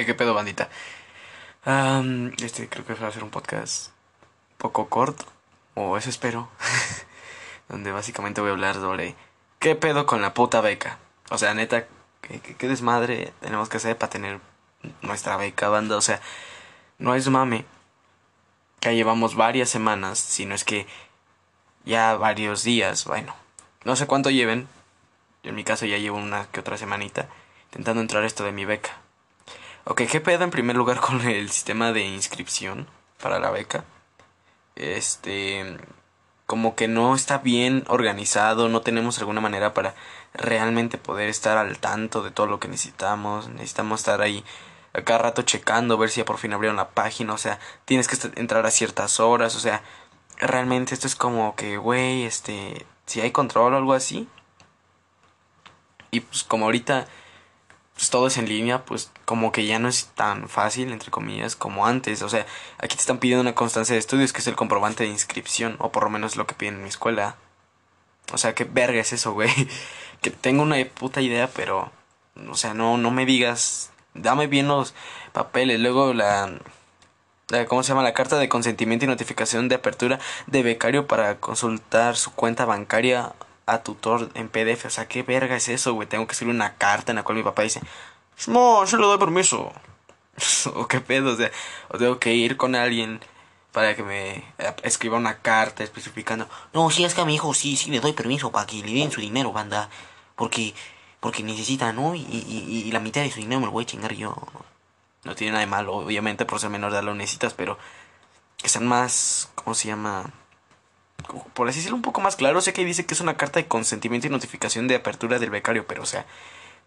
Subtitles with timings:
[0.00, 0.70] Eh, ¿Qué pedo, bandita?
[2.42, 3.90] este, creo que va a ser un podcast
[4.56, 5.26] poco corto,
[5.74, 6.48] o eso espero,
[7.68, 9.14] donde básicamente voy a hablar sobre
[9.58, 10.96] qué pedo con la puta beca.
[11.28, 11.86] O sea, neta,
[12.22, 14.40] qué, desmadre tenemos que hacer para tener
[15.02, 15.98] nuestra beca, banda.
[15.98, 16.22] O sea,
[16.98, 17.66] no es mame.
[18.80, 20.86] Ya llevamos varias semanas, si no es que
[21.84, 23.34] ya varios días, bueno,
[23.84, 24.66] no sé cuánto lleven.
[25.42, 27.28] en mi caso ya llevo una que otra semanita
[27.66, 28.96] intentando entrar esto de mi beca.
[29.84, 32.86] Ok, ¿qué pedo en primer lugar con el sistema de inscripción
[33.22, 33.84] para la beca?
[34.76, 35.78] Este,
[36.46, 39.94] como que no está bien organizado, no tenemos alguna manera para
[40.34, 44.44] realmente poder estar al tanto de todo lo que necesitamos, necesitamos estar ahí
[44.92, 48.06] a cada rato checando, ver si ya por fin abrieron la página, o sea, tienes
[48.08, 49.82] que entrar a ciertas horas, o sea,
[50.38, 54.28] realmente esto es como que, güey, este, si hay control o algo así.
[56.10, 57.06] Y pues como ahorita
[58.00, 61.54] pues todo es en línea, pues como que ya no es tan fácil, entre comillas,
[61.54, 62.22] como antes.
[62.22, 62.46] O sea,
[62.78, 65.92] aquí te están pidiendo una constancia de estudios, que es el comprobante de inscripción, o
[65.92, 67.36] por lo menos lo que piden en mi escuela.
[68.32, 69.50] O sea, qué verga es eso, güey.
[70.22, 71.92] Que tengo una puta idea, pero,
[72.48, 74.94] o sea, no, no me digas, dame bien los
[75.32, 75.78] papeles.
[75.78, 76.58] Luego la,
[77.48, 78.02] la, ¿cómo se llama?
[78.02, 83.34] La carta de consentimiento y notificación de apertura de becario para consultar su cuenta bancaria
[83.78, 84.86] tutor en PDF.
[84.86, 86.08] O sea, ¿qué verga es eso, güey?
[86.08, 87.80] Tengo que escribir una carta en la cual mi papá dice,
[88.46, 89.72] no, yo le doy permiso.
[90.74, 91.50] o qué pedo, o sea,
[91.88, 93.20] o tengo que ir con alguien
[93.72, 97.54] para que me eh, escriba una carta especificando, no, si es que a mi hijo
[97.54, 99.88] sí, sí le doy permiso para que le den su dinero, banda,
[100.34, 100.74] porque,
[101.20, 102.14] porque necesita, ¿no?
[102.14, 104.36] Y, y, y la mitad de su dinero me lo voy a chingar yo.
[105.24, 107.78] No tiene nada de malo, obviamente por ser menor de edad lo necesitas, pero
[108.56, 110.32] que sean más, ¿cómo se llama?
[111.54, 113.68] Por así decirlo un poco más claro, sé que dice que es una carta de
[113.68, 116.26] consentimiento y notificación de apertura del becario, pero o sea,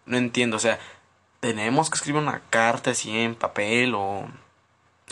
[0.06, 0.78] no entiendo, o sea,
[1.40, 4.26] tenemos que escribir una carta así en papel o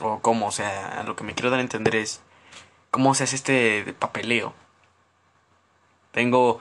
[0.01, 2.23] o cómo, o sea, lo que me quiero dar a entender es
[2.91, 4.55] cómo se hace este papeleo.
[6.13, 6.61] Tengo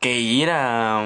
[0.00, 1.02] que ir a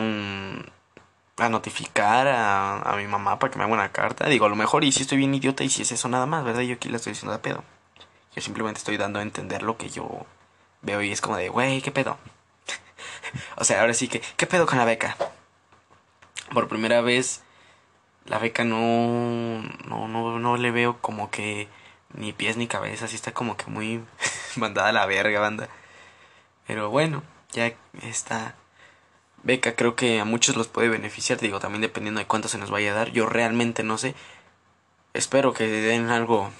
[1.39, 4.28] a notificar a, a mi mamá para que me haga una carta.
[4.28, 6.45] Digo, a lo mejor y si estoy bien idiota y si es eso nada más,
[6.45, 6.62] ¿verdad?
[6.62, 7.65] Yo aquí la estoy diciendo de pedo.
[8.34, 10.27] Yo simplemente estoy dando a entender lo que yo
[10.82, 12.19] veo y es como de, güey, ¿qué pedo?
[13.56, 15.16] o sea, ahora sí que, ¿qué pedo con la beca?
[16.53, 17.43] Por primera vez,
[18.26, 21.69] la beca no, no, no, no le veo como que
[22.15, 24.03] ni pies ni cabeza, así está como que muy
[24.56, 25.69] mandada a la verga, banda.
[26.66, 27.22] Pero bueno,
[27.53, 27.72] ya
[28.03, 28.54] esta
[29.42, 32.71] beca creo que a muchos los puede beneficiar, digo, también dependiendo de cuánto se nos
[32.71, 33.10] vaya a dar.
[33.10, 34.15] Yo realmente no sé.
[35.15, 36.50] Espero que den algo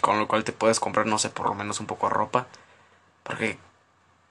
[0.00, 2.46] con lo cual te puedas comprar, no sé, por lo menos un poco de ropa.
[3.24, 3.58] Porque,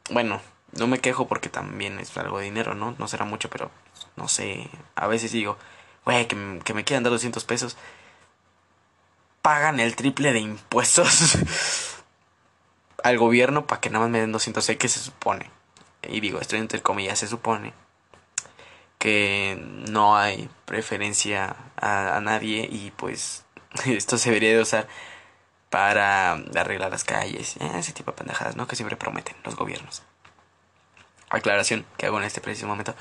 [0.10, 2.96] bueno, no me quejo porque también es algo de dinero, ¿no?
[2.98, 3.70] No será mucho, pero
[4.16, 4.70] no sé.
[4.96, 5.58] A veces digo,
[6.06, 7.78] güey, que, me quieran dar 200 pesos.
[9.42, 11.38] Pagan el triple de impuestos
[13.04, 14.64] al gobierno para que nada más me den 200.
[14.64, 15.52] Sé que se supone.
[16.04, 17.74] Y digo, estoy entre comillas, se supone
[19.00, 19.58] que
[19.90, 23.44] no hay preferencia a, a nadie y pues
[23.86, 24.88] esto se debería de usar
[25.74, 28.68] para arreglar las calles, eh, ese tipo de pendejadas, ¿no?
[28.68, 30.04] Que siempre prometen los gobiernos.
[31.32, 32.94] Aclaración que hago en este preciso momento.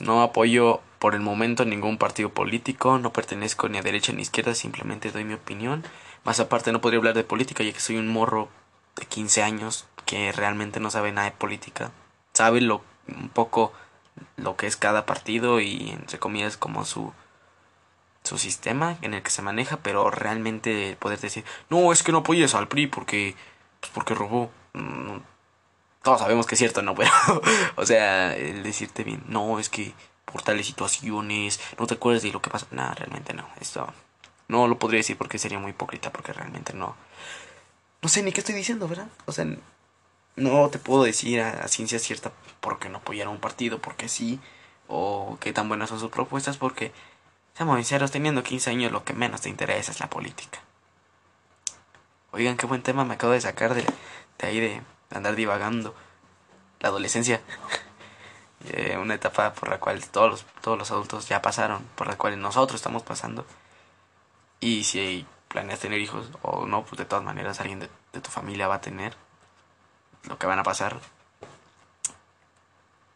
[0.00, 4.22] No apoyo por el momento ningún partido político, no pertenezco ni a derecha ni a
[4.22, 5.84] izquierda, simplemente doy mi opinión.
[6.24, 8.48] Más aparte no podría hablar de política ya que soy un morro
[8.96, 11.90] de 15 años que realmente no sabe nada de política.
[12.32, 13.74] Sabe lo un poco
[14.38, 17.12] lo que es cada partido y entre comillas como su
[18.28, 22.18] su sistema en el que se maneja, pero realmente poder decir, no, es que no
[22.18, 23.34] apoyes al PRI porque,
[23.80, 24.50] pues porque robó.
[24.74, 25.18] Mm,
[26.02, 26.94] todos sabemos que es cierto, ¿no?
[26.96, 27.10] Pero,
[27.76, 29.92] o sea, el decirte bien, no, es que
[30.24, 32.66] por tales situaciones, no te acuerdas de lo que pasa.
[32.70, 33.48] Nada, realmente no.
[33.60, 33.92] Esto
[34.48, 36.96] no lo podría decir porque sería muy hipócrita, porque realmente no.
[38.02, 39.08] No sé ni qué estoy diciendo, ¿verdad?
[39.26, 39.46] O sea,
[40.36, 44.08] no te puedo decir a, ciencia cierta por qué no apoyar a un partido, porque
[44.08, 44.40] sí,
[44.86, 46.92] o qué tan buenas son sus propuestas, porque
[47.58, 50.60] Seamos sinceros, teniendo 15 años lo que menos te interesa es la política.
[52.30, 55.92] Oigan, qué buen tema me acabo de sacar de, de ahí de andar divagando.
[56.78, 57.42] La adolescencia.
[58.70, 62.18] Eh, una etapa por la cual todos los, todos los adultos ya pasaron, por la
[62.18, 63.46] cual nosotros estamos pasando.
[64.58, 68.30] Y si planeas tener hijos o no, pues de todas maneras alguien de, de tu
[68.30, 69.16] familia va a tener
[70.24, 70.98] lo que van a pasar.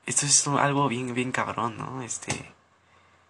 [0.06, 2.02] Esto es algo bien, bien cabrón, ¿no?
[2.02, 2.54] Este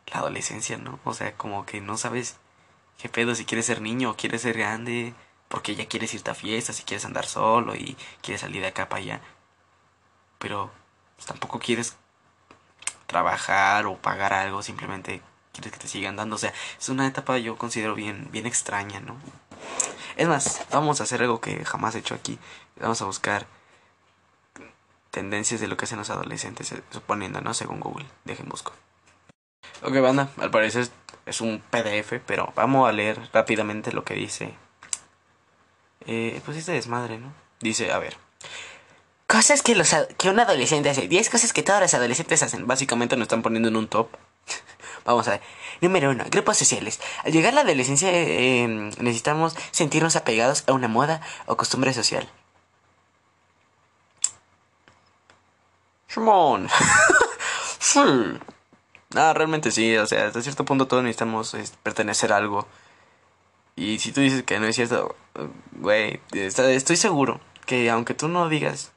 [0.08, 0.99] la adolescencia, ¿no?
[1.04, 2.37] O sea, como que no sabes
[2.99, 5.14] qué pedo, si quieres ser niño o quieres ser grande,
[5.49, 8.88] porque ya quieres irte a fiestas, si quieres andar solo y quieres salir de acá
[8.88, 9.20] para allá.
[10.38, 10.70] Pero
[11.16, 11.96] pues, tampoco quieres
[13.06, 15.22] trabajar o pagar algo, simplemente
[15.52, 16.37] quieres que te sigan dando.
[16.37, 19.16] O sea, es una etapa yo considero bien, bien extraña, ¿no?
[20.16, 22.38] Es más, vamos a hacer algo que jamás he hecho aquí.
[22.81, 23.46] Vamos a buscar
[25.10, 27.55] tendencias de lo que hacen los adolescentes, eh, suponiendo, ¿no?
[27.55, 28.06] Según Google.
[28.25, 28.72] Dejen busco.
[29.82, 30.88] Ok, banda, al parecer
[31.26, 34.54] es un PDF, pero vamos a leer rápidamente lo que dice.
[36.06, 37.32] Eh, pues este desmadre, ¿no?
[37.60, 38.16] Dice, a ver.
[39.26, 41.08] Cosas que, los, que un adolescente hace.
[41.08, 42.66] 10 cosas que todos los adolescentes hacen.
[42.66, 44.08] Básicamente nos están poniendo en un top.
[45.04, 45.40] Vamos a ver.
[45.80, 47.00] Número uno, grupos sociales.
[47.24, 52.28] Al llegar a la adolescencia eh, necesitamos sentirnos apegados a una moda o costumbre social.
[56.08, 56.68] Simón.
[57.78, 58.00] sí.
[59.14, 62.66] No, realmente sí, o sea, hasta cierto punto todos necesitamos pertenecer a algo.
[63.76, 65.16] Y si tú dices que no es cierto,
[65.72, 68.92] güey, estoy seguro que aunque tú no digas,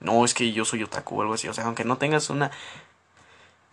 [0.00, 2.50] no, es que yo soy otaku o algo así, o sea, aunque no tengas una,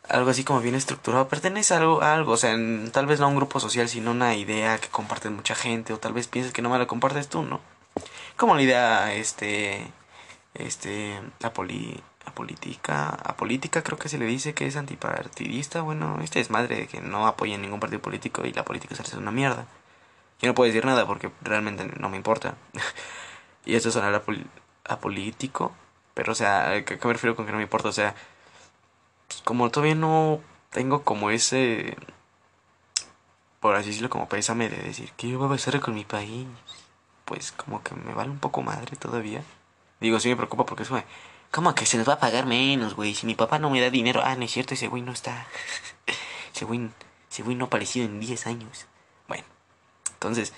[0.10, 2.56] algo así como bien estructurado, pertenece a algo, algo o sea,
[2.92, 6.00] tal vez no a un grupo social, sino una idea que compartes mucha gente, o
[6.00, 7.62] tal vez pienses que no me la compartes tú, ¿no?
[8.38, 9.88] Como la idea, este,
[10.56, 12.02] este, la poli,
[12.34, 16.76] política, a política creo que se le dice que es antipartidista, bueno, este es madre
[16.76, 19.66] de que no apoya ningún partido político y la política se hace una mierda.
[20.42, 22.56] Yo no puedo decir nada porque realmente no me importa.
[23.66, 24.22] y esto suena
[24.86, 25.74] apolítico,
[26.14, 27.90] pero o sea, ¿qué, me refiero con que no me importa?
[27.90, 28.16] O sea,
[29.28, 30.42] pues, como todavía no
[30.72, 31.96] tengo como ese,
[33.60, 36.48] por así decirlo, como pésame de decir, ¿qué voy a hacer con mi país?
[37.26, 39.44] Pues como que me vale un poco madre todavía.
[40.02, 41.02] Digo, sí me preocupa porque eso
[41.54, 43.14] ¿Cómo que se nos va a pagar menos, güey?
[43.14, 44.24] Si mi papá no me da dinero.
[44.26, 45.46] Ah, no es cierto, ese güey no está.
[46.56, 46.90] ese güey,
[47.30, 48.88] ese no ha aparecido en 10 años.
[49.28, 49.44] Bueno,
[50.14, 50.52] entonces,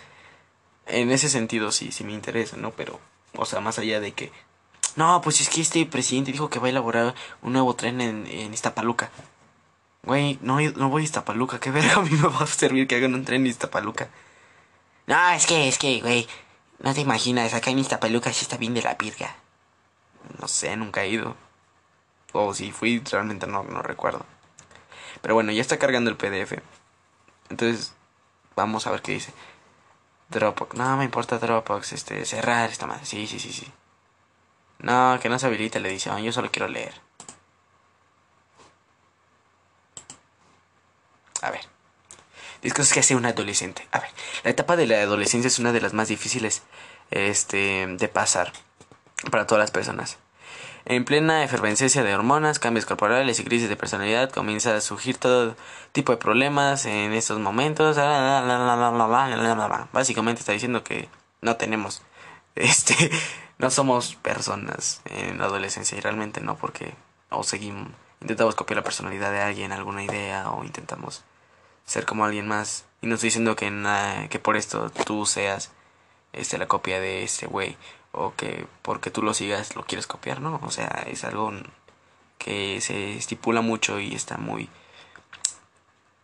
[0.86, 2.72] en ese sentido sí, sí me interesa, ¿no?
[2.72, 3.02] Pero,
[3.36, 4.32] o sea, más allá de que.
[4.96, 8.26] No, pues es que este presidente dijo que va a elaborar un nuevo tren en,
[8.28, 9.12] en Iztapaluca.
[10.04, 11.60] Güey, no, no voy a Iztapaluca.
[11.60, 14.08] ¿Qué verga a mí me va a servir que hagan un tren en Iztapaluca?
[15.08, 16.26] No, es que, es que, güey.
[16.80, 19.36] No te imaginas, acá en Iztapaluca sí está bien de la pirga.
[20.40, 21.36] No sé, nunca he ido.
[22.34, 24.26] O si fui, realmente no, no recuerdo.
[25.22, 26.60] Pero bueno, ya está cargando el PDF.
[27.50, 27.94] Entonces,
[28.56, 29.34] vamos a ver qué dice.
[30.30, 30.76] Dropbox.
[30.76, 31.94] No me importa Dropbox.
[31.94, 33.06] Este, cerrar esta madre.
[33.06, 33.72] Sí, sí, sí, sí.
[34.80, 36.22] No, que no se habilita la edición.
[36.24, 36.94] Yo solo quiero leer.
[41.42, 41.62] A ver.
[42.62, 43.88] Discos que hace un adolescente.
[43.92, 44.10] A ver,
[44.44, 46.64] la etapa de la adolescencia es una de las más difíciles
[47.12, 48.52] este, de pasar
[49.32, 50.18] para todas las personas.
[50.88, 55.56] En plena efervescencia de hormonas, cambios corporales y crisis de personalidad, comienza a surgir todo
[55.94, 57.98] tipo de problemas en estos momentos.
[59.92, 61.10] Básicamente está diciendo que
[61.42, 62.04] no tenemos,
[62.56, 63.10] este,
[63.58, 66.94] no somos personas en la adolescencia y realmente no porque
[67.30, 67.90] o seguimos,
[68.22, 71.24] intentamos copiar la personalidad de alguien, alguna idea o intentamos
[71.86, 73.72] ser como alguien más y no estoy diciendo que,
[74.30, 75.72] que por esto tú seas
[76.34, 77.76] este, la copia de ese güey
[78.16, 80.60] o que porque tú lo sigas lo quieres copiar, ¿no?
[80.64, 81.52] O sea, es algo
[82.38, 84.70] que se estipula mucho y está muy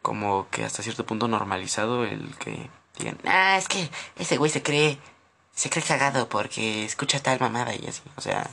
[0.02, 4.64] como que hasta cierto punto normalizado el que digan, ah, es que ese güey se
[4.64, 4.98] cree
[5.54, 8.50] se cree cagado porque escucha tal mamada y así, o sea,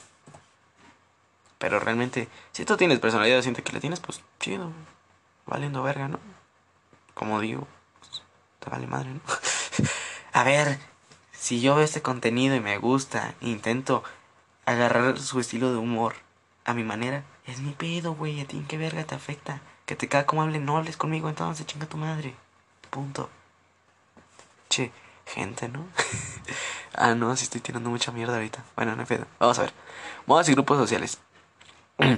[1.59, 4.73] pero realmente si tú tienes personalidad, siente que le tienes, pues chido,
[5.47, 6.21] valiendo verga, ¿no?
[7.15, 7.67] Como digo,
[8.01, 8.23] pues,
[8.61, 9.21] te vale madre, ¿no?
[10.33, 10.79] A ver,
[11.39, 14.03] si yo veo este contenido y me gusta, intento
[14.67, 16.15] agarrar su estilo de humor
[16.65, 18.41] a mi manera, es mi pedo, güey.
[18.41, 19.63] A ti, ¿qué verga te afecta?
[19.87, 22.35] Que te caga como hable, no hables conmigo, entonces chinga tu madre.
[22.91, 23.31] Punto.
[24.69, 24.93] Che,
[25.25, 25.87] gente, ¿no?
[26.95, 28.65] ah, no, si estoy tirando mucha mierda ahorita.
[28.77, 29.27] Bueno, no hay pedo.
[29.39, 29.73] Vamos a ver.
[30.27, 31.19] Modas y grupos sociales.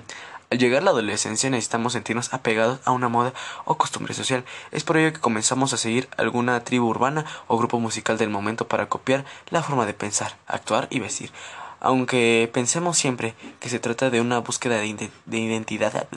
[0.52, 3.32] Al llegar la adolescencia necesitamos sentirnos apegados a una moda
[3.64, 4.44] o costumbre social.
[4.72, 8.66] Es por ello que comenzamos a seguir alguna tribu urbana o grupo musical del momento
[8.66, 11.30] para copiar la forma de pensar, actuar y vestir.
[11.78, 16.08] Aunque pensemos siempre que se trata de una búsqueda de, identidad,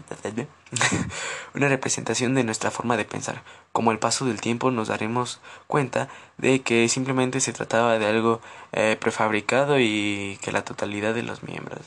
[1.53, 6.09] una representación de nuestra forma de pensar, como el paso del tiempo nos daremos cuenta
[6.39, 11.43] de que simplemente se trataba de algo eh, prefabricado y que la totalidad de los
[11.43, 11.81] miembros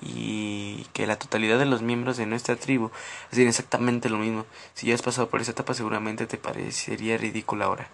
[0.00, 2.90] y que la totalidad de los miembros de nuestra tribu
[3.32, 4.46] hacen exactamente lo mismo.
[4.74, 7.88] Si ya has pasado por esa etapa seguramente te parecería ridículo ahora.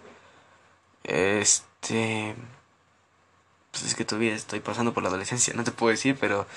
[1.03, 2.35] Este...
[3.71, 6.47] Pues es que todavía estoy pasando por la adolescencia, no te puedo decir, pero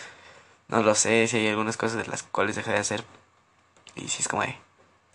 [0.68, 3.04] no lo sé si hay algunas cosas de las cuales dejé de hacer.
[3.96, 4.56] Y si es como de...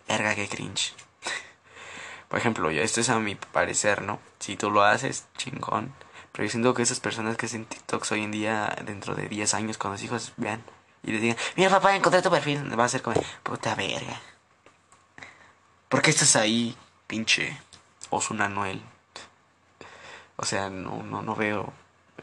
[0.08, 0.94] Verga, que cringe.
[2.28, 4.20] por ejemplo, yo, esto es a mi parecer, ¿no?
[4.40, 5.94] Si tú lo haces, chingón.
[6.34, 9.54] Pero yo siento que esas personas que hacen TikToks hoy en día, dentro de 10
[9.54, 10.64] años, cuando los hijos vean
[11.04, 14.20] y les digan, mira papá, encontré tu perfil, va a ser como, puta verga.
[15.90, 16.76] ¿Por qué estás ahí,
[17.06, 17.56] pinche
[18.10, 18.82] Osuna Noel?
[20.38, 21.72] O sea, no, no, no veo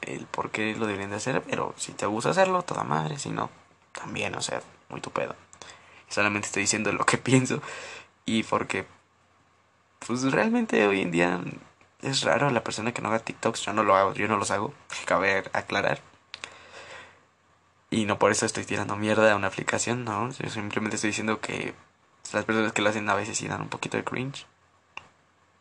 [0.02, 3.30] el por qué lo deberían de hacer, pero si te gusta hacerlo, toda madre, si
[3.30, 3.48] no,
[3.92, 5.36] también, o sea, muy tu pedo.
[6.08, 7.62] Solamente estoy diciendo lo que pienso
[8.24, 8.86] y porque,
[10.04, 11.40] pues realmente hoy en día
[12.02, 14.50] es raro la persona que no haga TikToks, yo no lo hago, yo no los
[14.50, 16.00] hago, cabe aclarar.
[17.90, 21.40] Y no por eso estoy tirando mierda a una aplicación, no, yo simplemente estoy diciendo
[21.40, 21.74] que
[22.32, 24.46] las personas que lo hacen a veces sí dan un poquito de cringe.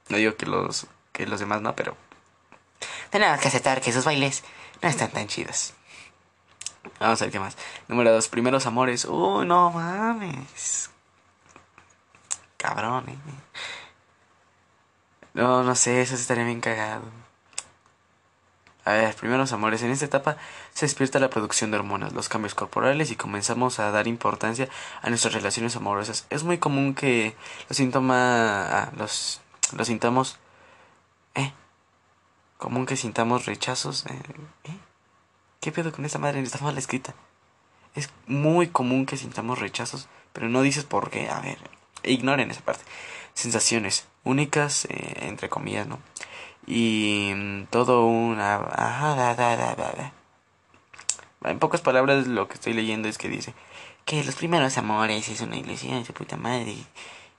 [0.09, 1.97] No digo que los que los demás no, pero
[3.09, 4.43] tenemos que aceptar que esos bailes
[4.81, 5.73] no están tan chidos.
[6.99, 7.57] Vamos a ver qué más.
[7.87, 9.05] Número dos, primeros amores.
[9.05, 10.89] Uy, no mames.
[12.57, 13.17] Cabrón, eh.
[15.33, 17.03] No, no sé, eso estaría bien cagado.
[18.85, 19.83] A ver, primeros amores.
[19.83, 20.37] En esta etapa
[20.73, 24.67] se despierta la producción de hormonas, los cambios corporales y comenzamos a dar importancia
[25.03, 26.25] a nuestras relaciones amorosas.
[26.31, 27.35] Es muy común que
[27.67, 28.17] los síntomas.
[28.17, 29.41] Ah, los,
[29.77, 30.39] los sintamos.
[31.35, 31.53] ¿Eh?
[32.57, 34.05] Común que sintamos rechazos.
[34.07, 34.21] Eh,
[34.63, 34.77] ¿Eh?
[35.59, 36.39] ¿Qué pedo con esta madre?
[36.41, 37.13] Está mal escrita.
[37.93, 41.29] Es muy común que sintamos rechazos, pero no dices por qué.
[41.29, 41.59] A ver,
[42.03, 42.83] ignoren esa parte.
[43.33, 45.99] Sensaciones únicas, eh, entre comillas, ¿no?
[46.67, 48.59] Y mm, todo una...
[51.43, 53.53] En pocas palabras, lo que estoy leyendo es que dice
[54.05, 56.75] que los primeros amores es una ilusión, su puta madre.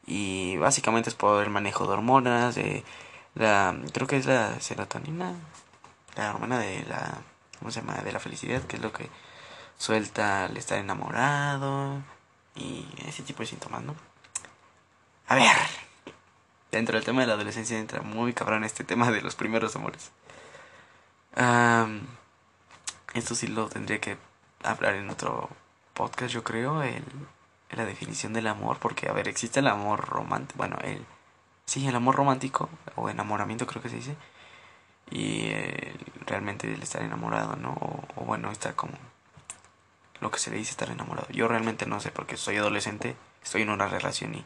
[0.06, 2.84] Y básicamente es por el manejo de hormonas, de
[3.34, 3.76] la...
[3.92, 5.34] Creo que es la serotonina,
[6.16, 7.22] la hormona de la
[7.60, 7.94] ¿cómo se llama?
[8.02, 9.08] De la felicidad, que es lo que
[9.78, 12.02] suelta al estar enamorado
[12.56, 13.94] y ese tipo de síntomas, ¿no?
[15.30, 15.56] A ver,
[16.72, 20.10] dentro del tema de la adolescencia entra muy cabrón este tema de los primeros amores.
[23.14, 24.16] esto sí lo tendría que
[24.64, 25.48] hablar en otro
[25.94, 27.04] podcast, yo creo, el,
[27.70, 31.06] la definición del amor, porque, a ver, existe el amor romántico, bueno, el,
[31.64, 34.16] sí, el amor romántico, o enamoramiento creo que se dice,
[35.12, 35.94] y eh,
[36.26, 37.74] realmente el estar enamorado, ¿no?
[38.16, 38.94] O, bueno, está como
[40.20, 41.28] lo que se le dice estar enamorado.
[41.30, 44.44] Yo realmente no sé porque soy adolescente, estoy en una relación y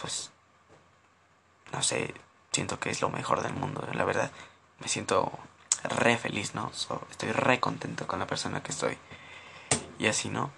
[0.00, 0.30] pues
[1.72, 2.14] no sé,
[2.52, 4.30] siento que es lo mejor del mundo, la verdad.
[4.80, 5.30] Me siento
[5.84, 6.70] re feliz, ¿no?
[7.10, 8.98] estoy re contento con la persona que estoy.
[9.98, 10.50] Y así, ¿no?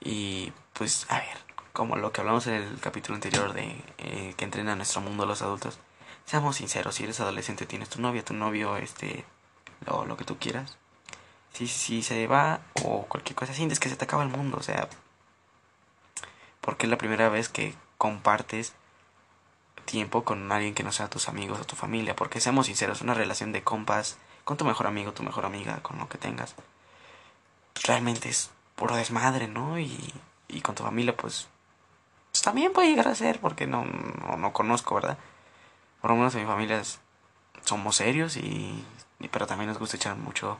[0.00, 1.38] Y pues, a ver,
[1.72, 5.42] como lo que hablamos en el capítulo anterior de eh, que entrena nuestro mundo los
[5.42, 5.78] adultos
[6.26, 9.24] Seamos sinceros, si eres adolescente, tienes tu novia, tu novio, este,
[9.86, 10.78] lo, lo que tú quieras.
[11.52, 14.62] Si, si se va o cualquier cosa, sientes que se te acaba el mundo, o
[14.62, 14.88] sea,
[16.60, 18.74] porque es la primera vez que compartes
[19.84, 23.14] tiempo con alguien que no sea tus amigos o tu familia, porque seamos sinceros, una
[23.14, 26.54] relación de compas con tu mejor amigo, tu mejor amiga, con lo que tengas,
[27.82, 29.78] realmente es puro desmadre, ¿no?
[29.78, 30.14] Y,
[30.48, 31.48] y con tu familia, pues,
[32.30, 35.18] pues también puede llegar a ser, porque no, no, no conozco, ¿verdad?
[36.04, 36.82] por lo menos en mi familia
[37.64, 38.84] somos serios y,
[39.30, 40.58] pero también nos gusta echar mucho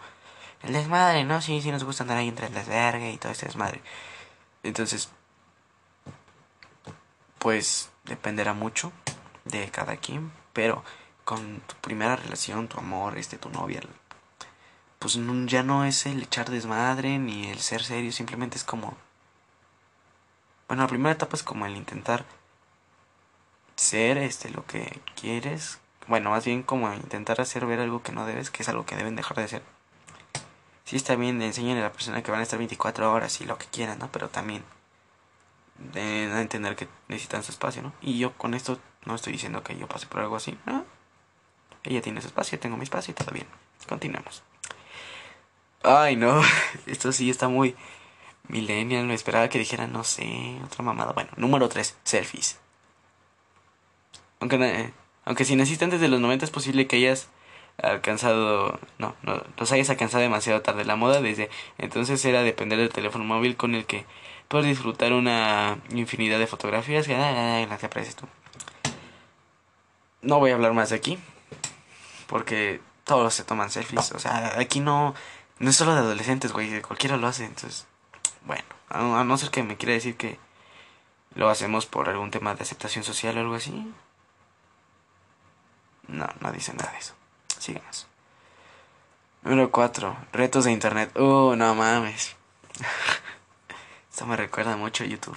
[0.63, 1.43] el desmadre, ¿no?
[1.43, 3.83] Sí, sí nos gusta andar ahí entre el desvergue y todo ese desmadre.
[4.63, 5.11] Entonces,
[7.45, 8.91] pues dependerá mucho
[9.45, 10.83] de cada quien, pero
[11.27, 13.83] con tu primera relación, tu amor, este, tu novia,
[14.99, 18.97] pues ya no es el echar desmadre ni el ser serio, simplemente es como...
[20.69, 22.25] Bueno, la primera etapa es como el intentar
[23.77, 25.81] ser este lo que quieres.
[26.07, 28.97] Bueno, más bien como intentar hacer ver algo que no debes, que es algo que
[28.97, 29.63] deben dejar de hacer.
[30.87, 33.59] Sí está bien, enseñan a la persona que van a estar 24 horas y lo
[33.59, 34.11] que quieran, ¿no?
[34.11, 34.65] Pero también
[35.79, 37.93] deben entender que necesitan su espacio, ¿no?
[38.01, 40.85] Y yo con esto no estoy diciendo que yo pase por algo así, ¿no?
[41.85, 43.47] Ella tiene su espacio, tengo mi espacio y todo bien.
[43.89, 44.43] Continuemos.
[45.83, 46.41] Ay, no,
[46.87, 47.77] esto sí está muy
[48.49, 51.13] millennial, me esperaba que dijera, no sé, otra mamada.
[51.13, 52.59] Bueno, número 3, selfies.
[54.41, 54.93] Aunque,
[55.25, 57.29] aunque si naciste antes de los 90 es posible que hayas
[57.83, 60.85] alcanzado, no, no, los hayas alcanzado demasiado tarde.
[60.85, 64.07] La moda desde entonces era depender del teléfono móvil con el que
[64.49, 68.27] puedes disfrutar una infinidad de fotografías que, en las que apareces tú.
[70.23, 71.19] No voy a hablar más de aquí,
[72.27, 74.13] porque todos se toman selfies.
[74.13, 75.15] O sea, aquí no,
[75.59, 77.45] no es solo de adolescentes, güey, cualquiera lo hace.
[77.45, 77.87] Entonces,
[78.45, 80.39] bueno, a no ser que me quiera decir que
[81.35, 83.93] lo hacemos por algún tema de aceptación social o algo así,
[86.09, 87.15] no, no dice nada de eso.
[87.59, 88.07] Síguenos.
[89.43, 90.17] Número 4.
[90.33, 91.17] Retos de internet.
[91.17, 92.37] Uh, no mames.
[94.15, 95.37] Esto me recuerda mucho a YouTube.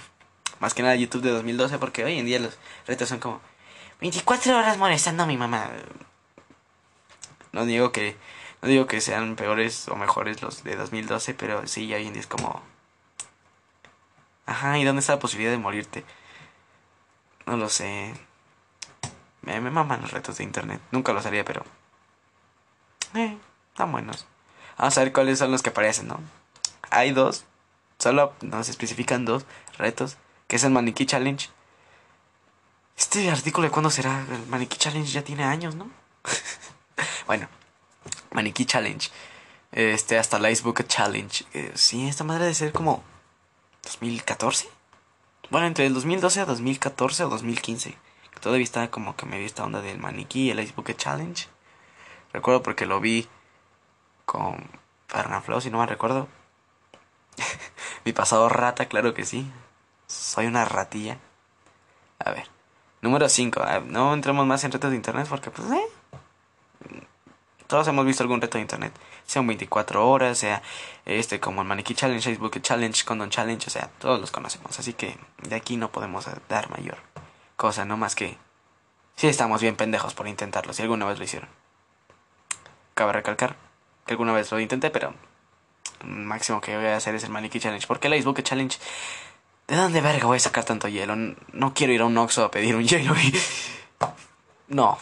[0.60, 2.56] Más que nada YouTube de 2012 porque hoy en día los
[2.86, 3.40] retos son como
[4.00, 5.68] 24 horas molestando a mi mamá.
[7.50, 8.16] No digo que
[8.62, 12.20] no digo que sean peores o mejores los de 2012, pero sí, hoy en día
[12.20, 12.62] es como
[14.46, 16.04] Ajá, ¿y dónde está la posibilidad de morirte?
[17.46, 18.14] No lo sé.
[19.42, 20.80] Me, me maman los retos de internet.
[20.92, 21.64] Nunca los haría, pero.
[23.14, 23.36] Eh,
[23.72, 24.28] están buenos.
[24.78, 26.20] Vamos a ver cuáles son los que aparecen, ¿no?
[26.90, 27.44] Hay dos.
[27.98, 29.44] Solo nos especifican dos
[29.76, 30.16] retos.
[30.46, 31.48] Que es el Maniquí Challenge.
[32.96, 34.24] Este artículo de cuándo será.
[34.30, 35.90] El Maniquí Challenge ya tiene años, ¿no?
[37.26, 37.48] bueno.
[38.32, 39.10] Maniquí Challenge.
[39.72, 41.44] Este, hasta el Ice Bucket Challenge.
[41.52, 43.02] Eh, sí, esta madre debe ser como.
[43.82, 44.68] 2014.
[45.50, 47.96] Bueno, entre el 2012 a 2014 o 2015.
[48.40, 51.48] Todavía estaba como que me vi esta onda del maniquí el Ice Bucket Challenge.
[52.32, 53.28] Recuerdo porque lo vi
[54.24, 54.70] con
[55.08, 56.28] Fernanfloo, si no me recuerdo.
[58.04, 59.50] Mi pasado rata, claro que sí.
[60.06, 61.18] Soy una ratilla.
[62.18, 62.48] A ver.
[63.00, 63.60] Número 5.
[63.62, 65.88] Ah, no entremos más en retos de internet porque, pues, eh.
[67.68, 68.94] Todos hemos visto algún reto de internet.
[69.26, 70.62] Sea un 24 horas, sea
[71.04, 74.78] este como el Maniquí Challenge, Facebook Challenge, Condon Challenge, o sea, todos los conocemos.
[74.78, 76.96] Así que de aquí no podemos dar mayor
[77.56, 78.38] cosa, no más que.
[79.16, 81.50] Si estamos bien pendejos por intentarlo, si alguna vez lo hicieron.
[82.94, 83.56] Cabe recalcar
[84.06, 85.12] que alguna vez lo intenté, pero.
[86.04, 87.86] Máximo que voy a hacer es el Maniquí Challenge.
[87.86, 88.78] Porque el Facebook Challenge.
[89.66, 91.14] ¿De dónde verga voy a sacar tanto hielo?
[91.16, 93.38] No quiero ir a un Oxxo a pedir un hielo y...
[94.68, 94.98] No.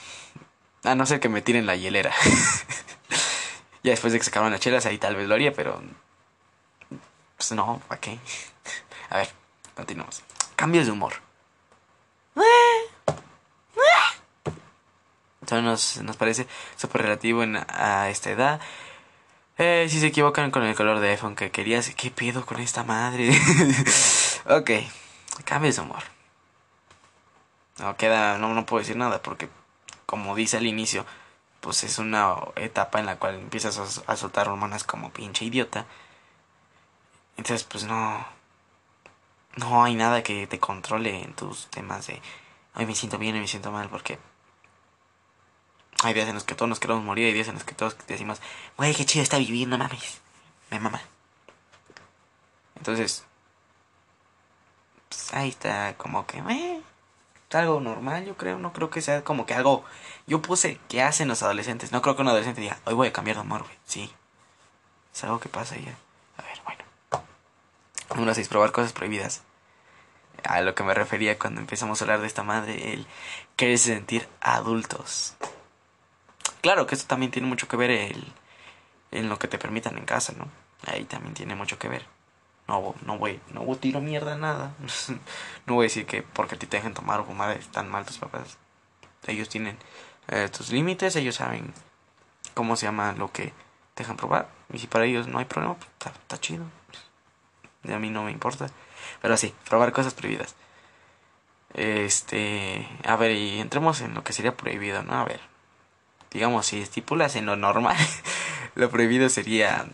[0.84, 2.12] A no ser que me tiren la hielera.
[3.82, 5.82] ya después de que se acabaron las chelas, ahí tal vez lo haría, pero...
[7.36, 8.18] Pues no, ¿para qué?
[9.10, 9.28] A ver,
[9.74, 10.22] continuamos.
[10.54, 11.14] Cambios de humor.
[15.46, 18.60] Entonces nos, nos parece súper relativo en, a esta edad.
[19.58, 22.84] Eh, si se equivocan con el color de iPhone que querías, ¿qué pedo con esta
[22.84, 23.30] madre?
[24.50, 24.70] ok,
[25.44, 26.02] cambios de humor.
[27.78, 29.48] No queda, no, no puedo decir nada porque,
[30.04, 31.06] como dice al inicio,
[31.60, 35.86] pues es una etapa en la cual empiezas a, soltar hormonas como pinche idiota.
[37.38, 38.26] Entonces, pues no,
[39.56, 42.20] no hay nada que te controle en tus temas de,
[42.75, 44.18] hoy me siento bien y me siento mal porque
[46.02, 47.96] hay días en los que todos nos queremos morir, hay días en los que todos
[48.06, 48.40] decimos,
[48.76, 50.20] güey, qué chido está vivir, no mames.
[50.70, 51.00] Me mama.
[52.76, 53.24] Entonces,
[55.09, 56.80] pues ahí está como que, eh,
[57.48, 58.59] es algo normal, yo creo.
[58.59, 59.85] No creo que sea como que algo.
[60.26, 61.92] Yo puse, ¿qué hacen los adolescentes?
[61.92, 63.76] No creo que un adolescente diga, hoy voy a cambiar de amor, güey.
[63.85, 64.12] Sí.
[65.14, 65.96] Es algo que pasa ya.
[66.37, 66.85] A ver, bueno.
[68.14, 69.42] Número 6, probar cosas prohibidas.
[70.44, 73.06] A lo que me refería cuando empezamos a hablar de esta madre, el
[73.56, 75.37] querer sentir adultos
[76.61, 78.32] claro que esto también tiene mucho que ver el,
[79.11, 80.48] en lo que te permitan en casa, ¿no?
[80.87, 82.06] Ahí también tiene mucho que ver.
[82.68, 84.74] No, no voy, no voy tiro mierda nada.
[85.66, 88.18] no voy a decir que porque a te dejen tomar o fumar están mal tus
[88.18, 88.59] papás.
[89.26, 89.76] Ellos tienen
[90.28, 91.72] eh, tus límites, ellos saben
[92.54, 93.52] cómo se llama lo que
[93.94, 94.48] te dejan probar.
[94.72, 96.64] Y si para ellos no hay problema, pues, está, chido.
[97.85, 98.68] A mí no me importa.
[99.22, 100.56] Pero sí, probar cosas prohibidas.
[101.74, 105.14] Este, a ver, y entremos en lo que sería prohibido, ¿no?
[105.14, 105.40] A ver,
[106.30, 107.96] digamos, si estipulas en lo normal,
[108.74, 109.86] lo prohibido sería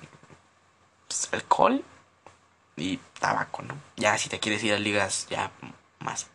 [1.07, 1.85] pues, alcohol
[2.77, 3.75] y tabaco, ¿no?
[3.97, 5.51] Ya si te quieres ir a ligas ya
[6.01, 6.29] más.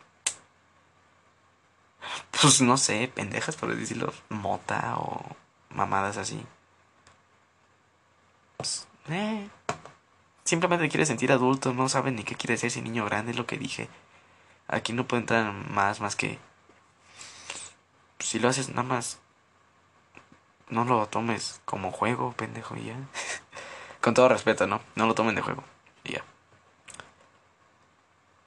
[2.40, 5.36] Pues no sé, pendejas por decirlo, mota o
[5.70, 6.44] mamadas así.
[8.56, 9.48] Pues, eh.
[10.44, 13.46] Simplemente quieres sentir adulto, no sabes ni qué quiere ser ese niño grande, es lo
[13.46, 13.88] que dije.
[14.66, 16.38] Aquí no puede entrar más, más que...
[18.20, 19.18] Si lo haces nada más
[20.70, 22.96] no lo tomes como juego, pendejo, ya.
[24.00, 24.80] Con todo respeto, ¿no?
[24.94, 25.64] No lo tomen de juego,
[26.04, 26.24] y ya.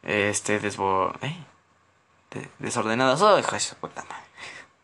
[0.04, 1.14] Este, desbo...
[1.22, 1.38] ¿Eh?
[2.34, 4.24] Oh, hijo de su puta madre.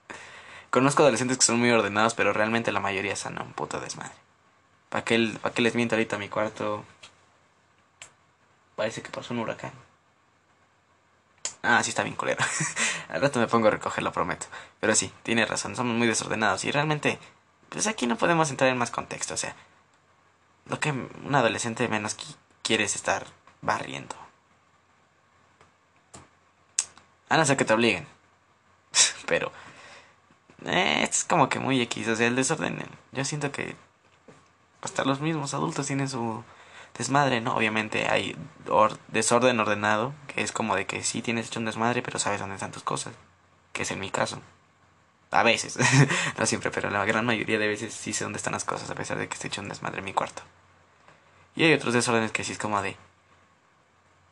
[0.69, 4.13] Conozco adolescentes que son muy ordenados, pero realmente la mayoría son un puto desmadre.
[4.89, 6.83] ¿Para qué, ¿Para qué les miento ahorita mi cuarto?
[8.75, 9.71] Parece que pasó un huracán.
[11.61, 12.43] Ah, sí está bien culero.
[13.09, 14.47] Al rato me pongo a recoger, lo prometo.
[14.79, 17.19] Pero sí, tiene razón, somos muy desordenados y realmente,
[17.69, 19.33] pues aquí no podemos entrar en más contexto.
[19.33, 19.55] O sea,
[20.67, 22.15] lo que un adolescente menos
[22.61, 23.25] quiere es estar
[23.61, 24.15] barriendo.
[27.29, 28.07] A no ser que te obliguen.
[29.25, 29.51] Pero,
[30.65, 32.07] eh, es como que muy X.
[32.07, 32.79] O sea, el desorden,
[33.11, 33.75] yo siento que
[34.81, 36.43] hasta los mismos adultos tienen su
[36.97, 37.55] desmadre, ¿no?
[37.55, 38.35] Obviamente hay
[39.09, 42.55] desorden ordenado, que es como de que sí tienes hecho un desmadre, pero sabes dónde
[42.55, 43.13] están tus cosas,
[43.73, 44.41] que es en mi caso.
[45.31, 45.77] A veces,
[46.37, 48.95] no siempre, pero la gran mayoría de veces sí sé dónde están las cosas, a
[48.95, 50.41] pesar de que esté hecho un desmadre en mi cuarto.
[51.55, 52.95] Y hay otros desórdenes que sí es como de...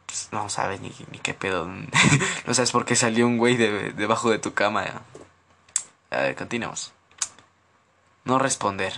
[0.05, 1.67] Pues, no sabes ni, qué pedo.
[2.45, 4.85] no sabes por qué salió un güey de, debajo de tu cama.
[6.11, 6.93] A ver, continuemos.
[8.23, 8.93] No responder.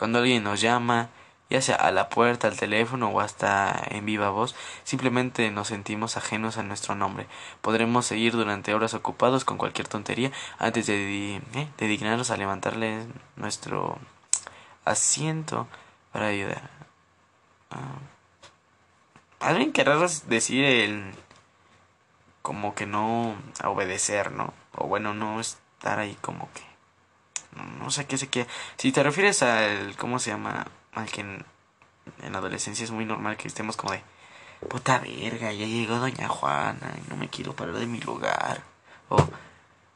[0.00, 1.10] Cuando alguien nos llama
[1.50, 6.16] ya sea a la puerta, al teléfono o hasta en viva voz, simplemente nos sentimos
[6.16, 7.26] ajenos a nuestro nombre.
[7.60, 13.98] Podremos seguir durante horas ocupados con cualquier tontería antes de, eh, dignarnos a levantarle nuestro
[14.86, 15.68] asiento
[16.12, 16.70] para ayudar.
[17.70, 17.98] Ah.
[19.40, 21.12] Alguien querrás decir el
[22.40, 24.54] como que no obedecer, ¿no?
[24.78, 26.69] O bueno, no estar ahí como que
[27.78, 28.46] no sé qué sé qué.
[28.76, 31.44] Si te refieres al cómo se llama al que en,
[32.30, 34.02] la adolescencia es muy normal que estemos como de
[34.68, 38.62] puta verga, ya llegó doña Juana y no me quiero parar de mi lugar.
[39.08, 39.28] O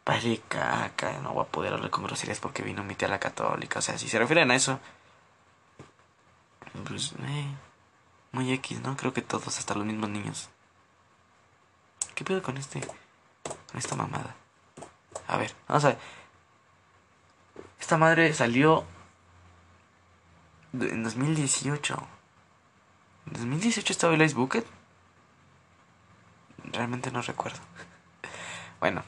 [0.04, 3.78] vale caca, no voy a poder hablar con groserías porque vino mi tía la católica.
[3.78, 4.80] O sea, si se refieren a eso,
[6.86, 7.46] pues, eh,
[8.32, 8.96] muy X, ¿no?
[8.96, 10.50] Creo que todos, hasta los mismos niños.
[12.14, 12.80] ¿Qué pedo con este?
[12.80, 14.34] Con esta mamada.
[15.26, 15.98] A ver, vamos a ver.
[17.80, 18.84] Esta madre salió
[20.72, 22.08] en 2018.
[23.26, 24.66] ¿En 2018 estaba el Ice Bucket?
[26.72, 27.60] Realmente no recuerdo.
[28.80, 29.02] bueno.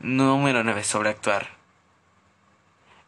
[0.00, 0.84] Número 9.
[0.84, 1.58] Sobreactuar.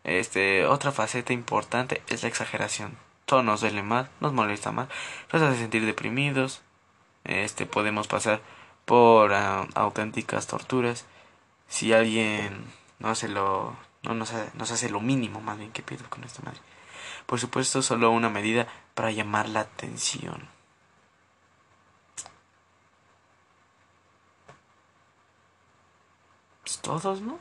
[0.04, 2.96] Este, otra faceta importante es la exageración.
[3.26, 4.88] Todo nos duele más, nos molesta más,
[5.32, 6.62] nos hace sentir deprimidos.
[7.24, 8.40] Este, podemos pasar
[8.86, 11.06] por ah, auténticas torturas.
[11.68, 12.64] Si alguien
[12.98, 16.42] no se lo no nos, nos hace lo mínimo, más bien, ¿qué pido con esta
[16.42, 16.60] madre?
[17.26, 20.48] Por supuesto, solo una medida para llamar la atención.
[26.62, 27.38] Pues todos, ¿no?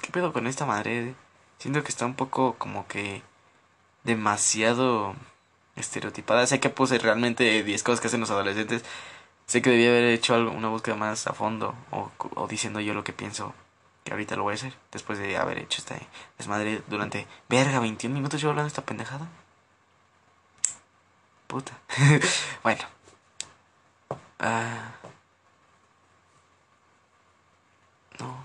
[0.00, 1.14] ¿Qué pedo con esta madre?
[1.58, 3.22] Siento que está un poco como que
[4.04, 5.14] demasiado
[5.76, 6.46] estereotipada.
[6.46, 8.84] Sé que puse realmente 10 cosas que hacen los adolescentes.
[9.46, 12.94] Sé que debía haber hecho algo, una búsqueda más a fondo o, o diciendo yo
[12.94, 13.54] lo que pienso
[14.04, 15.96] que ahorita lo voy a hacer, después de haber hecho esta
[16.38, 19.28] desmadre durante, verga, 21 minutos yo hablando esta pendejada.
[21.46, 21.72] Puta.
[22.62, 22.82] bueno.
[24.38, 24.92] Ah.
[28.18, 28.44] No.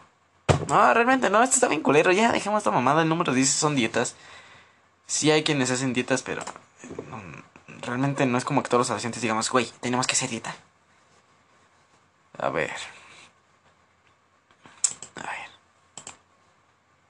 [0.67, 2.11] No, realmente no, esto está bien culero.
[2.11, 3.01] Ya dejemos esta mamada.
[3.01, 4.15] El número dice son dietas.
[5.07, 6.43] Sí hay quienes hacen dietas, pero
[7.81, 10.55] realmente no es como que todos los adolescentes digamos, güey, tenemos que hacer dieta.
[12.37, 12.71] A ver.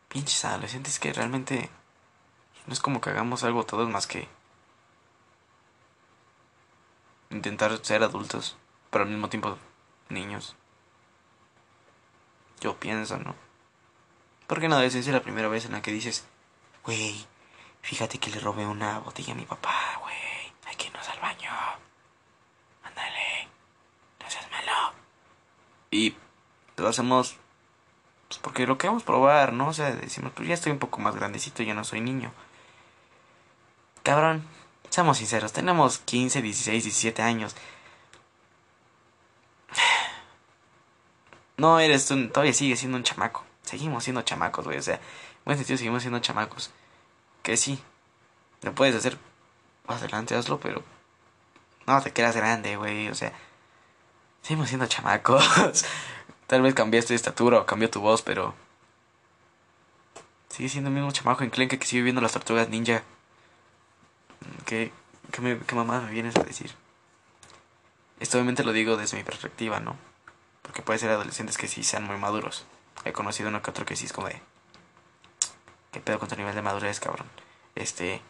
[0.10, 1.70] Pinches adolescentes que realmente
[2.66, 4.28] no es como que hagamos algo todos más que
[7.30, 8.58] intentar ser adultos,
[8.90, 9.58] pero al mismo tiempo
[10.10, 10.56] niños.
[12.60, 13.36] Yo pienso, ¿no?
[14.48, 16.26] Porque en adolescencia es la primera vez en la que dices,
[16.84, 17.26] güey,
[17.82, 20.16] fíjate que le robé una botella a mi papá, güey,
[20.66, 21.52] hay que irnos al baño.
[22.84, 23.48] Ándale,
[24.20, 24.94] no seas malo.
[25.92, 26.16] Y
[26.78, 27.38] lo hacemos
[28.30, 29.70] pues porque lo queremos probar, ¿no?
[29.70, 32.32] O sea, decimos, pues ya estoy un poco más grandecito, ya no soy niño.
[34.04, 34.46] Cabrón,
[34.90, 37.56] seamos sinceros, tenemos 15, 16, 17 años.
[41.58, 43.44] No eres un, todavía sigues siendo un chamaco.
[43.64, 44.78] Seguimos siendo chamacos, güey.
[44.78, 45.02] O sea, en
[45.46, 46.72] buen sentido seguimos siendo chamacos.
[47.42, 47.82] Que sí,
[48.62, 49.18] lo puedes hacer
[49.88, 50.84] adelante, hazlo, pero
[51.88, 53.10] no te quedas grande, güey.
[53.10, 53.34] O sea,
[54.44, 55.84] seguimos siendo chamacos.
[56.50, 58.56] Tal vez cambiaste de estatura o cambió tu voz, pero.
[60.50, 63.04] Sigue siendo el mismo chamaco enclenque que sigue viendo las tortugas ninja.
[64.66, 64.92] ¿Qué,
[65.32, 66.72] qué, mamá me vienes a decir?
[68.20, 69.96] Esto obviamente lo digo desde mi perspectiva, ¿no?
[70.64, 72.66] Porque puede ser adolescentes que sí sean muy maduros.
[73.06, 74.42] He conocido uno que otro que sí es como de.
[75.92, 77.28] ¿Qué pedo con tu nivel de madurez, cabrón?
[77.76, 78.24] Este.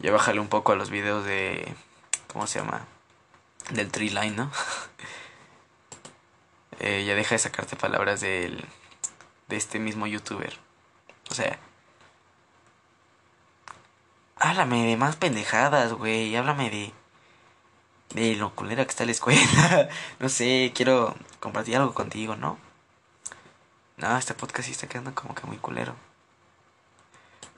[0.00, 1.74] Ya bájale un poco a los videos de.
[2.30, 2.84] ¿Cómo se llama?
[3.70, 4.52] Del tree line, ¿no?
[6.82, 8.64] eh, ya deja de sacarte palabras del,
[9.46, 10.58] de este mismo youtuber.
[11.30, 11.60] O sea,
[14.36, 16.34] háblame de más pendejadas, güey.
[16.34, 16.92] Háblame de,
[18.14, 19.88] de lo culera que está la escuela.
[20.18, 22.58] no sé, quiero compartir algo contigo, ¿no?
[23.96, 25.94] No, este podcast sí está quedando como que muy culero.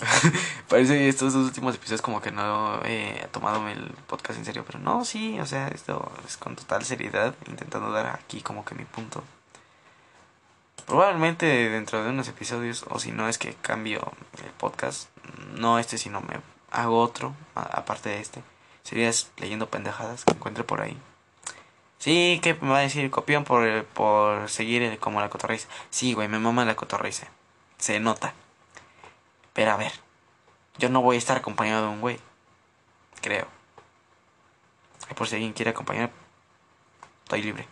[0.74, 4.80] Parece estos dos últimos episodios como que no he tomado el podcast en serio, pero
[4.80, 8.84] no, sí, o sea, esto es con total seriedad, intentando dar aquí como que mi
[8.84, 9.22] punto.
[10.84, 14.00] Probablemente dentro de unos episodios, o si no es que cambio
[14.44, 15.10] el podcast,
[15.54, 16.40] no este, sino me
[16.72, 18.42] hago otro, aparte de este.
[18.82, 20.98] Serías leyendo pendejadas que encuentre por ahí.
[21.98, 23.08] Sí, ¿qué me va a decir?
[23.12, 25.68] Copión por, por seguir como la cotorriza.
[25.90, 27.28] Sí, güey, me mama la cotorriza.
[27.78, 28.34] Se nota.
[29.52, 30.03] Pero a ver,
[30.78, 32.18] yo no voy a estar acompañado de un güey.
[33.20, 33.46] Creo.
[35.16, 36.10] Por si alguien quiere acompañar,
[37.24, 37.68] estoy libre.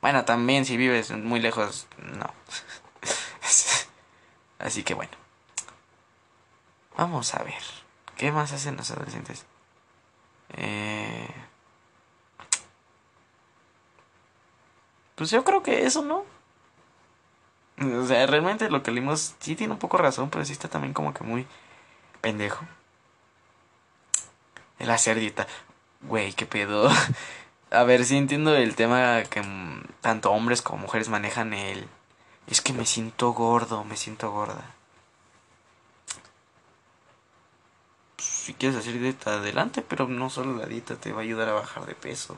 [0.00, 2.30] Bueno, también si vives muy lejos, no.
[4.58, 5.12] Así que bueno.
[6.96, 7.62] Vamos a ver.
[8.16, 9.46] ¿Qué más hacen los adolescentes?
[10.50, 11.28] Eh...
[15.16, 16.24] Pues yo creo que eso, ¿no?
[17.80, 20.92] O sea, realmente lo que leímos sí tiene un poco razón, pero sí está también
[20.94, 21.46] como que muy
[22.24, 22.64] pendejo.
[24.78, 25.46] El hacer dieta.
[26.00, 26.88] Güey, qué pedo.
[27.70, 29.42] A ver, sí entiendo el tema que
[30.00, 31.86] tanto hombres como mujeres manejan el...
[32.46, 34.64] Es que me siento gordo, me siento gorda.
[38.16, 41.52] Si quieres hacer dieta, adelante, pero no solo la dieta te va a ayudar a
[41.52, 42.36] bajar de peso.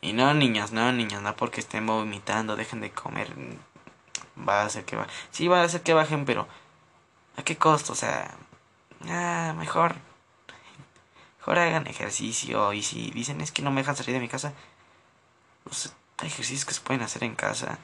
[0.00, 3.30] Y no, niñas, no, niñas, no porque estén vomitando, dejen de comer.
[4.48, 5.12] Va a hacer que bajen.
[5.30, 6.48] Sí, va a hacer que bajen, pero
[7.36, 7.92] ¿a qué costo?
[7.92, 8.34] O sea,
[9.08, 9.94] ah, mejor.
[11.38, 12.72] Mejor hagan ejercicio.
[12.72, 14.52] Y si dicen es que no me dejan salir de mi casa,
[15.64, 17.78] pues hay ejercicios que se pueden hacer en casa.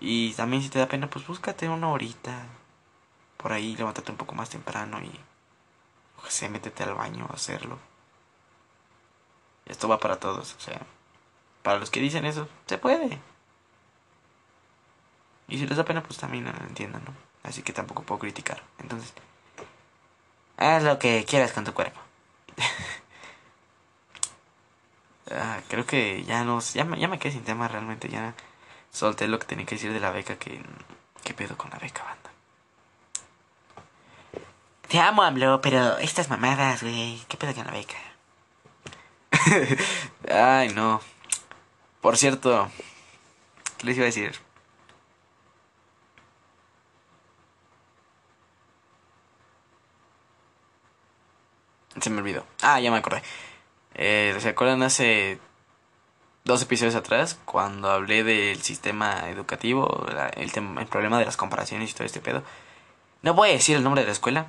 [0.00, 2.46] Y también si te da pena, pues búscate una horita.
[3.36, 5.10] Por ahí, levántate un poco más temprano y.
[6.26, 7.78] O sea, métete al baño a hacerlo.
[9.66, 10.80] Esto va para todos, o sea.
[11.62, 13.20] Para los que dicen eso, se puede.
[15.54, 17.14] Y si les da pena, pues también lo entiendan, ¿no?
[17.44, 18.60] Así que tampoco puedo criticar.
[18.80, 19.14] Entonces,
[20.56, 22.00] haz lo que quieras con tu cuerpo.
[25.30, 26.58] ah, creo que ya no.
[26.58, 28.08] Ya, ya me quedé sin tema realmente.
[28.08, 28.34] Ya
[28.90, 30.40] solté lo que tenía que decir de la beca.
[30.40, 30.60] Que,
[31.22, 32.30] ¿Qué pedo con la beca, banda?
[34.88, 37.24] Te amo, AMLO, pero estas mamadas, güey.
[37.28, 37.94] ¿Qué pedo con la beca?
[40.28, 41.00] Ay, no.
[42.00, 42.68] Por cierto,
[43.78, 44.32] ¿qué les iba a decir?
[52.00, 52.44] Se me olvidó.
[52.62, 53.22] Ah, ya me acordé.
[53.94, 55.38] Eh, ¿Se acuerdan hace
[56.44, 61.94] dos episodios atrás cuando hablé del sistema educativo, el, el problema de las comparaciones y
[61.94, 62.42] todo este pedo?
[63.22, 64.46] No voy a decir el nombre de la escuela.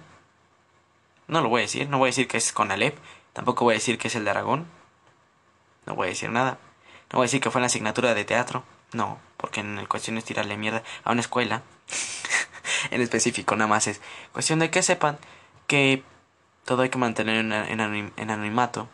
[1.28, 1.88] No lo voy a decir.
[1.90, 2.98] No voy a decir que es con Alep.
[3.34, 4.68] Tampoco voy a decir que es el de Aragón.
[5.86, 6.58] No voy a decir nada.
[7.12, 8.64] No voy a decir que fue en la asignatura de teatro.
[8.92, 11.64] No, porque en el cuestión es tirarle mierda a una escuela.
[12.92, 14.02] en específico, nada más es
[14.34, 15.18] cuestión de que sepan
[15.68, 16.04] que
[16.66, 18.90] todo hay que mantener en, en, anonimato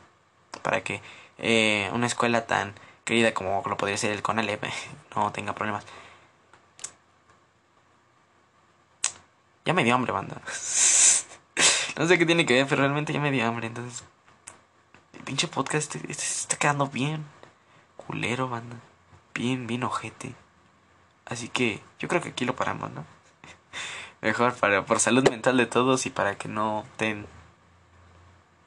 [0.62, 1.02] para que
[1.38, 4.64] eh, una escuela tan querida como lo podría ser el CONALEP
[5.16, 5.86] no tenga problemas.
[9.66, 10.36] Ya me dio hambre, banda.
[11.98, 14.04] no sé qué tiene que ver, pero realmente ya me dio hambre, entonces...
[15.14, 17.26] El pinche podcast este, este está quedando bien
[17.96, 18.78] culero, banda.
[19.34, 20.34] Bien, bien ojete.
[21.26, 23.06] Así que yo creo que aquí lo paramos, ¿no?
[24.22, 27.28] Mejor para por salud mental de todos y para que no ten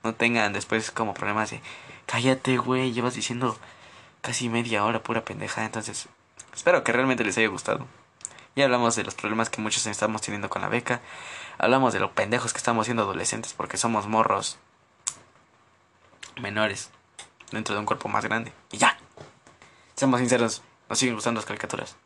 [0.04, 1.60] no tengan después como problemas de
[2.06, 3.56] cállate, güey, llevas diciendo
[4.20, 6.08] casi media hora pura pendejada, entonces
[6.54, 7.86] espero que realmente les haya gustado.
[8.54, 11.00] Ya hablamos de los problemas que muchos estamos teniendo con la beca.
[11.58, 14.58] Hablamos de los pendejos que estamos siendo adolescentes porque somos morros
[16.40, 16.90] menores
[17.50, 18.52] dentro de un cuerpo más grande.
[18.70, 18.96] Y ya.
[19.96, 21.96] Seamos sinceros, nos siguen gustando las caricaturas.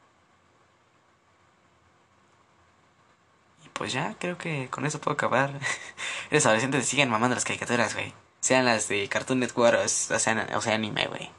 [3.79, 5.59] Pues ya, creo que con eso puedo acabar.
[6.31, 8.13] Eres adolescente, te siguen mamando las caricaturas, güey.
[8.41, 11.31] Sean las de Cartoon Network o sea, o sea anime, güey.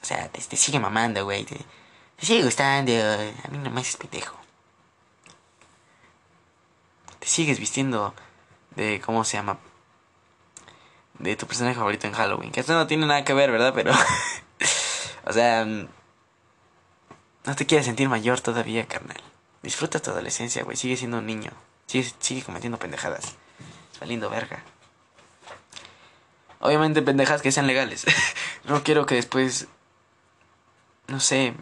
[0.00, 1.44] O sea, te, sigue mamando, güey.
[1.44, 1.58] Te,
[2.18, 2.92] sigue gustando.
[2.92, 4.36] A mí no me haces pendejo.
[7.18, 8.14] Te sigues vistiendo
[8.76, 9.58] de, ¿cómo se llama?
[11.18, 12.52] De tu personaje favorito en Halloween.
[12.52, 13.72] Que esto no tiene nada que ver, ¿verdad?
[13.74, 13.92] Pero...
[15.24, 15.88] O sea, mm,
[17.44, 19.22] no te quieres sentir mayor todavía, carnal.
[19.62, 20.76] Disfruta tu adolescencia, güey.
[20.76, 21.52] Sigue siendo un niño.
[21.86, 23.34] Sigue, sigue cometiendo pendejadas.
[23.92, 24.62] Está lindo, verga.
[26.60, 28.04] Obviamente pendejadas que sean legales.
[28.64, 29.68] no quiero que después...
[31.08, 31.54] No sé,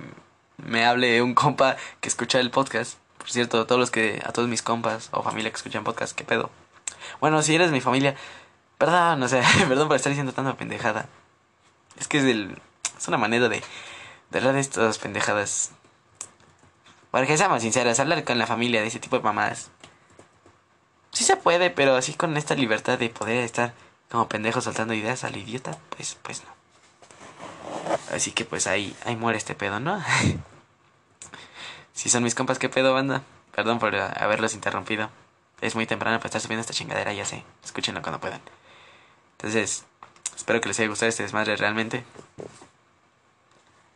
[0.59, 2.99] me hable un compa que escucha el podcast.
[3.19, 4.23] Por cierto, a todos los que...
[4.25, 6.51] A todos mis compas o familia que escuchan podcast, ¿qué pedo?
[7.21, 8.17] Bueno, si eres mi familia...
[8.79, 11.09] Perdón, o sea, perdón por estar diciendo tanta pendejada.
[11.99, 13.63] Es que es es una manera de,
[14.31, 15.73] de hablar de estas pendejadas.
[17.11, 19.71] Porque seamos sinceros, hablar con la familia de ese tipo de mamadas.
[21.13, 23.75] Sí se puede, pero así con esta libertad de poder estar
[24.11, 26.61] como pendejo soltando ideas al idiota, pues, pues no.
[28.13, 30.03] Así que pues ahí, ahí muere este pedo, ¿no?
[31.93, 33.23] si son mis compas, ¿qué pedo, banda?
[33.55, 35.11] Perdón por haberlos interrumpido.
[35.61, 37.45] Es muy temprano para estar subiendo esta chingadera, ya sé.
[37.65, 38.41] Escúchenlo cuando puedan.
[39.33, 39.85] Entonces,
[40.37, 42.05] espero que les haya gustado este desmadre realmente.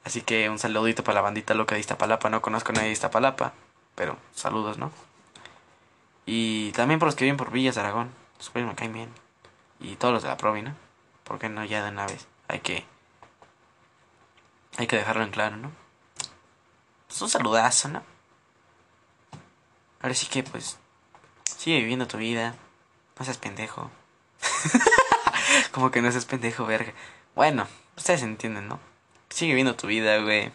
[0.05, 2.29] Así que un saludito para la bandita loca de Iztapalapa.
[2.29, 3.55] No conozco a nadie de Iztapalapa,
[3.95, 4.93] pero saludos, ¿no?
[6.27, 8.11] Y también por los que viven por Villas Aragón.
[8.39, 9.11] Los me caen bien.
[9.81, 10.75] Y todos los de la Provi, ¿no?
[11.25, 12.27] ¿Por qué no ya de una vez?
[12.49, 12.85] Hay que.
[14.77, 15.73] Hay que dejarlo en claro, ¿no?
[17.09, 18.03] Es un saludazo, ¿no?
[20.01, 20.79] Ahora sí que, pues.
[21.45, 22.55] sigue viviendo tu vida.
[23.19, 23.91] No seas pendejo.
[25.73, 26.93] Como que no seas pendejo, verga.
[27.35, 28.81] Bueno, ustedes entienden, ¿no?
[29.35, 30.53] Sigue viviendo tu vida, güey.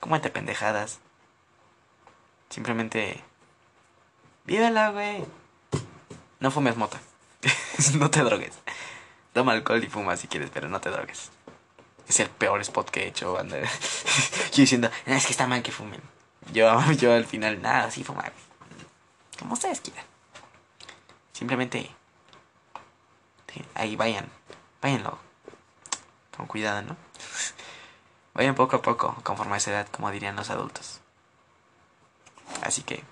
[0.00, 1.00] Cómete pendejadas.
[2.48, 3.22] Simplemente.
[4.46, 5.22] Vívela, güey.
[6.40, 6.98] No fumes mota.
[7.98, 8.54] no te drogues.
[9.34, 11.30] Toma alcohol y fuma si quieres, pero no te drogues.
[12.08, 13.58] Es el peor spot que he hecho, banda.
[13.60, 16.00] Yo diciendo, "No, es que está mal que fumen.
[16.54, 18.32] Yo, yo al final, nada, sí fumar.
[19.38, 20.06] Como ustedes quieran.
[21.34, 21.90] Simplemente.
[23.74, 24.30] Ahí vayan.
[24.80, 25.18] Váyanlo.
[26.34, 26.96] Con cuidado, ¿no?
[28.36, 31.00] Vayan poco a poco, conforme a esa edad, como dirían los adultos.
[32.62, 33.02] Así que.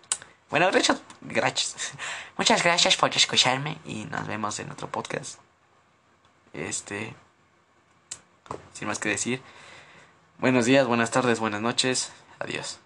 [0.50, 1.00] Bueno, gracias.
[1.22, 1.92] gracias.
[2.36, 5.38] Muchas gracias por escucharme y nos vemos en otro podcast.
[6.52, 7.14] Este.
[8.74, 9.42] Sin más que decir.
[10.38, 12.12] Buenos días, buenas tardes, buenas noches.
[12.38, 12.83] Adiós.